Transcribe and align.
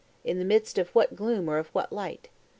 In 0.23 0.39
the 0.39 0.45
midst 0.45 0.79
of 0.79 0.89
what 0.95 1.15
gloom 1.15 1.47
or 1.47 1.59
of 1.59 1.67
what 1.75 1.93
light? 1.93 2.29